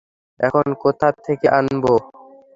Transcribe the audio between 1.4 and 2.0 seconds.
আনবো?